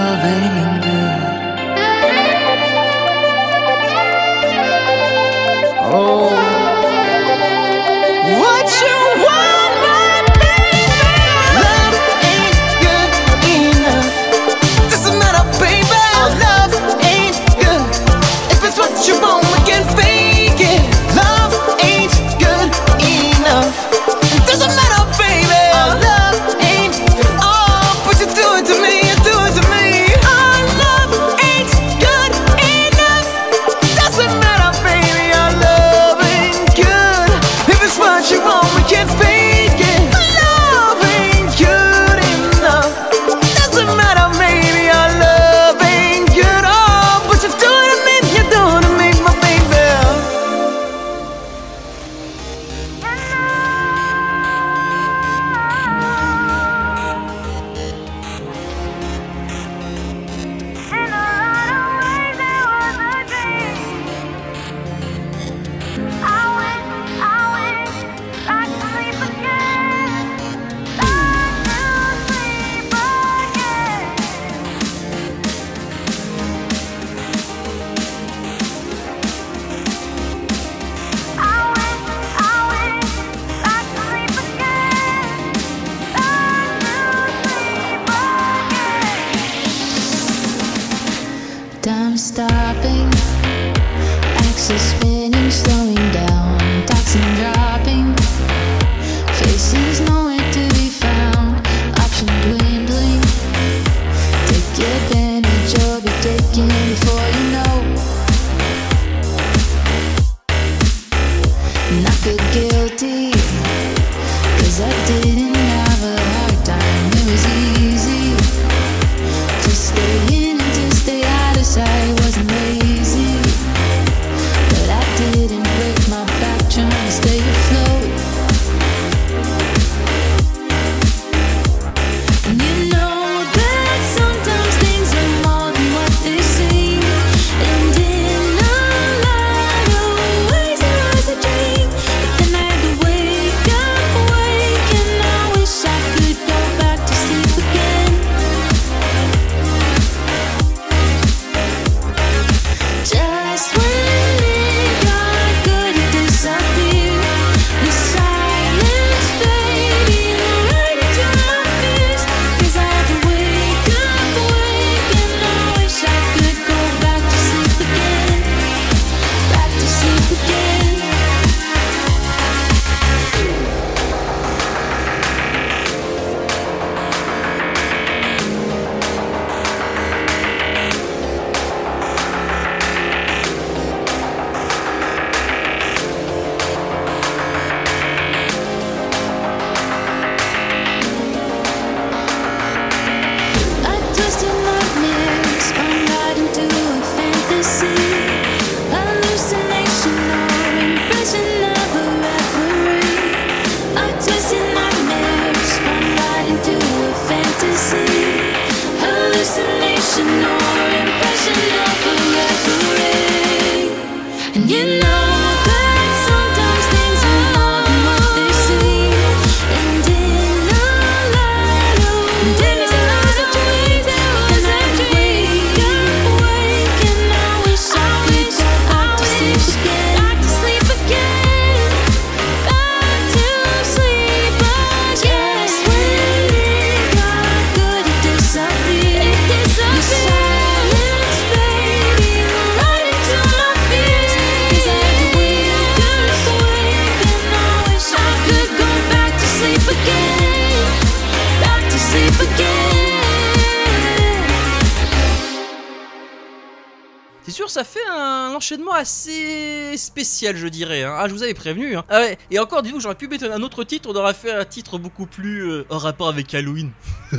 Assez 259.03 259.97
spécial, 259.97 260.55
je 260.55 260.67
dirais. 260.67 261.03
hein. 261.03 261.13
Ah, 261.17 261.27
je 261.27 261.33
vous 261.33 261.43
avais 261.43 261.53
prévenu. 261.53 261.95
Hein. 261.97 262.05
Ah 262.09 262.21
ouais. 262.21 262.37
Et 262.49 262.57
encore, 262.59 262.81
dis-vous, 262.81 262.99
j'aurais 263.01 263.15
pu 263.15 263.27
mettre 263.27 263.43
un 263.51 263.61
autre 263.61 263.83
titre. 263.83 264.09
On 264.09 264.15
aurait 264.15 264.33
fait 264.33 264.51
un 264.53 264.63
titre 264.65 264.97
beaucoup 264.97 265.25
plus 265.25 265.69
euh, 265.69 265.85
en 265.89 265.97
rapport 265.97 266.29
avec 266.29 266.53
Halloween. 266.53 266.91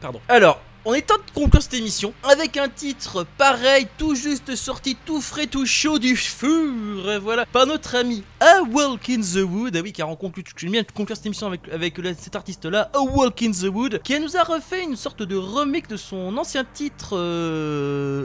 Pardon. 0.00 0.20
Alors. 0.28 0.60
On 0.90 0.94
est 0.94 1.02
temps 1.02 1.16
de 1.16 1.30
conclure 1.38 1.62
cette 1.62 1.74
émission 1.74 2.14
avec 2.22 2.56
un 2.56 2.70
titre 2.70 3.26
pareil, 3.36 3.86
tout 3.98 4.14
juste 4.14 4.56
sorti, 4.56 4.96
tout 5.04 5.20
frais, 5.20 5.46
tout 5.46 5.66
chaud 5.66 5.98
du 5.98 6.16
fur, 6.16 7.20
voilà, 7.20 7.44
par 7.44 7.66
notre 7.66 7.94
ami 7.94 8.24
A 8.40 8.62
Walk 8.62 9.10
in 9.10 9.20
the 9.20 9.42
Wood. 9.46 9.76
Ah 9.76 9.80
oui, 9.82 9.92
car 9.92 10.08
on 10.08 10.16
conclut, 10.16 10.42
j'aime 10.56 10.70
bien 10.70 10.82
conclure 10.84 11.14
cette 11.14 11.26
émission 11.26 11.46
avec, 11.46 11.68
avec 11.68 12.00
cet 12.18 12.36
artiste-là, 12.36 12.90
A 12.94 13.00
Walk 13.00 13.42
in 13.42 13.50
the 13.50 13.64
Wood, 13.70 14.00
qui 14.02 14.18
nous 14.18 14.34
a 14.34 14.42
refait 14.42 14.82
une 14.82 14.96
sorte 14.96 15.22
de 15.22 15.36
remake 15.36 15.90
de 15.90 15.98
son 15.98 16.34
ancien 16.38 16.64
titre 16.64 17.10
euh, 17.12 18.24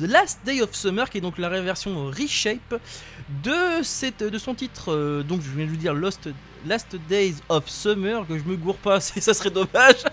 The 0.00 0.08
Last 0.08 0.38
Day 0.46 0.62
of 0.62 0.74
Summer, 0.74 1.10
qui 1.10 1.18
est 1.18 1.20
donc 1.20 1.36
la 1.36 1.50
version 1.60 2.06
reshape 2.06 2.80
de, 3.44 4.30
de 4.30 4.38
son 4.38 4.54
titre, 4.54 4.94
euh, 4.94 5.22
donc 5.22 5.42
je 5.42 5.50
viens 5.50 5.66
de 5.66 5.70
vous 5.70 5.76
dire 5.76 5.92
Lost. 5.92 6.30
Last 6.66 6.96
Days 7.08 7.36
of 7.48 7.68
Summer, 7.68 8.26
que 8.26 8.38
je 8.38 8.44
me 8.44 8.56
gourre 8.56 8.76
pas, 8.76 9.00
ça 9.00 9.34
serait 9.34 9.50
dommage, 9.50 10.04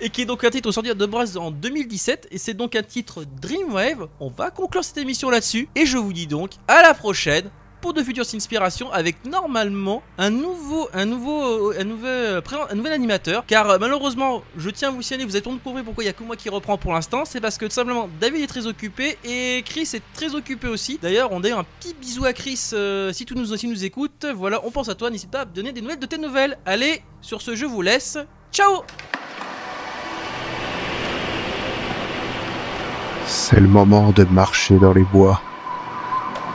et 0.00 0.10
qui 0.10 0.22
est 0.22 0.26
donc 0.26 0.44
un 0.44 0.50
titre 0.50 0.70
sorti 0.72 0.94
de 0.94 1.06
Brass 1.06 1.36
en 1.36 1.50
2017, 1.50 2.28
et 2.30 2.38
c'est 2.38 2.54
donc 2.54 2.74
un 2.76 2.82
titre 2.82 3.24
Dreamwave. 3.40 4.08
On 4.20 4.28
va 4.28 4.50
conclure 4.50 4.84
cette 4.84 4.98
émission 4.98 5.30
là-dessus, 5.30 5.68
et 5.74 5.86
je 5.86 5.96
vous 5.96 6.12
dis 6.12 6.26
donc 6.26 6.52
à 6.68 6.82
la 6.82 6.94
prochaine 6.94 7.50
pour 7.80 7.92
de 7.92 8.02
futures 8.02 8.24
inspirations 8.34 8.90
avec 8.92 9.24
normalement 9.24 10.02
un 10.18 10.30
nouveau, 10.30 10.88
un 10.94 11.04
nouveau, 11.04 11.72
un 11.78 11.84
nouvel, 11.84 12.42
présent- 12.42 12.66
un 12.70 12.74
nouvel 12.74 12.92
animateur. 12.92 13.44
Car 13.46 13.70
euh, 13.70 13.78
malheureusement, 13.78 14.42
je 14.56 14.70
tiens 14.70 14.88
à 14.88 14.90
vous 14.90 15.02
signaler, 15.02 15.24
vous 15.24 15.36
êtes 15.36 15.44
compris 15.44 15.82
pourquoi 15.82 16.04
il 16.04 16.06
y 16.06 16.10
a 16.10 16.12
que 16.12 16.24
moi 16.24 16.36
qui 16.36 16.48
reprend 16.48 16.78
pour 16.78 16.92
l'instant. 16.92 17.24
C'est 17.24 17.40
parce 17.40 17.58
que 17.58 17.66
tout 17.66 17.72
simplement 17.72 18.08
David 18.20 18.42
est 18.42 18.46
très 18.46 18.66
occupé 18.66 19.18
et 19.24 19.62
Chris 19.64 19.88
est 19.94 20.02
très 20.14 20.34
occupé 20.34 20.68
aussi. 20.68 20.98
D'ailleurs, 21.00 21.32
on 21.32 21.40
d'ailleurs 21.40 21.60
un 21.60 21.66
petit 21.80 21.94
bisou 21.94 22.24
à 22.24 22.32
Chris 22.32 22.70
euh, 22.72 23.12
si 23.12 23.24
tu 23.26 23.34
nous 23.34 23.52
aussi 23.52 23.68
nous 23.68 23.84
écoutes. 23.84 24.26
Voilà, 24.34 24.60
on 24.64 24.70
pense 24.70 24.88
à 24.88 24.94
toi. 24.94 25.10
N'hésite 25.10 25.30
pas 25.30 25.40
à 25.40 25.44
donner 25.44 25.72
des 25.72 25.80
nouvelles 25.80 25.98
de 25.98 26.06
tes 26.06 26.18
nouvelles. 26.18 26.58
Allez, 26.66 27.02
sur 27.20 27.42
ce, 27.42 27.54
je 27.54 27.66
vous 27.66 27.82
laisse. 27.82 28.18
Ciao. 28.52 28.82
C'est 33.26 33.60
le 33.60 33.68
moment 33.68 34.12
de 34.12 34.24
marcher 34.24 34.76
dans 34.78 34.92
les 34.92 35.02
bois. 35.02 35.40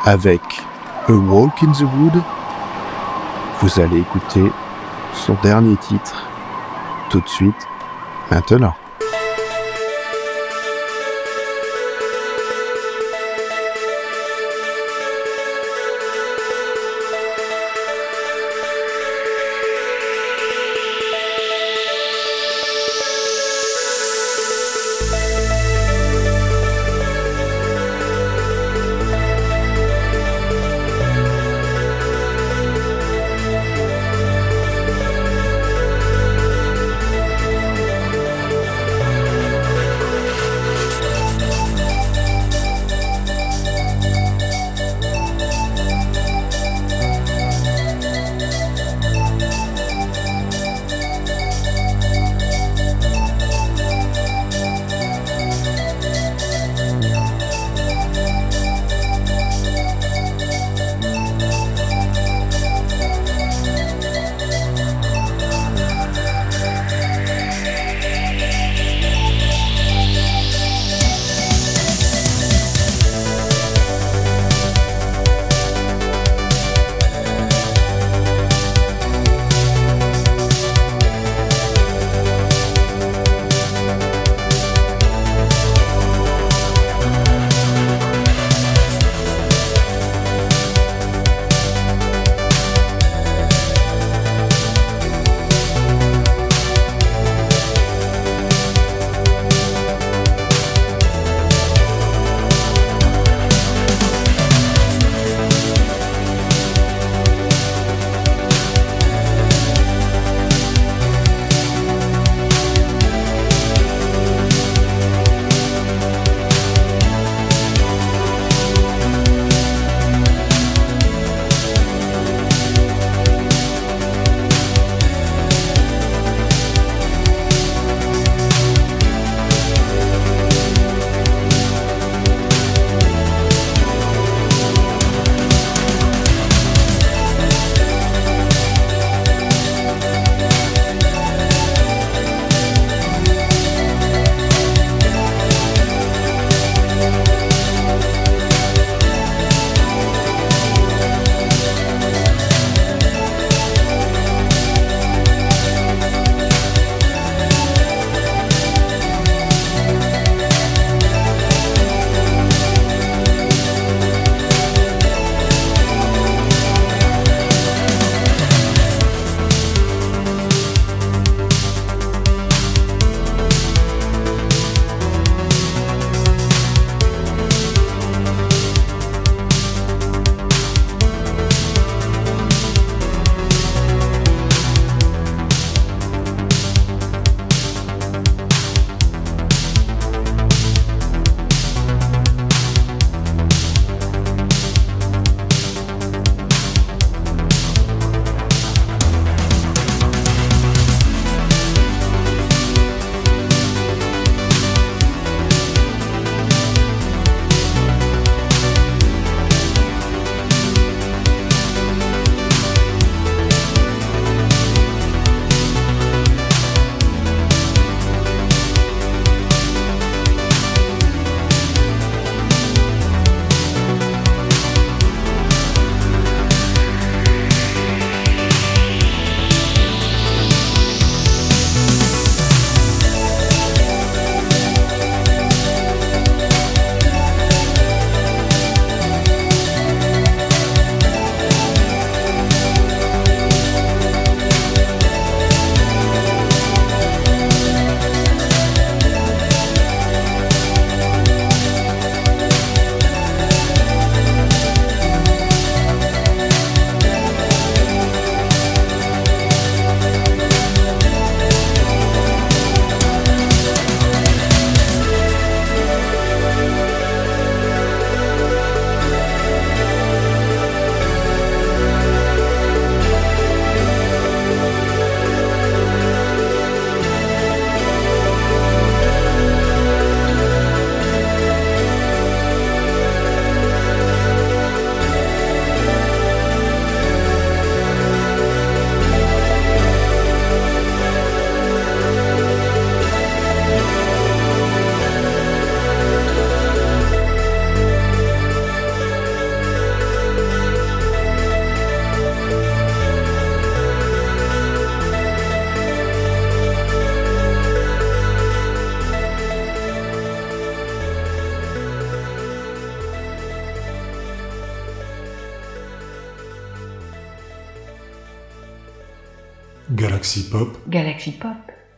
Avec 0.04 0.42
A 1.08 1.14
Walk 1.14 1.64
in 1.64 1.72
the 1.72 1.82
Wood, 1.82 2.22
vous 3.60 3.80
allez 3.80 4.02
écouter 4.02 4.52
son 5.14 5.36
dernier 5.42 5.76
titre 5.78 6.28
tout 7.10 7.20
de 7.20 7.28
suite, 7.28 7.68
maintenant. 8.30 8.76